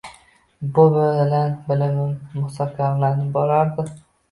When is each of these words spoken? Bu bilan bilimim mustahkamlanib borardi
Bu 0.77 0.85
bilan 0.95 1.51
bilimim 1.67 2.17
mustahkamlanib 2.41 3.31
borardi 3.39 3.89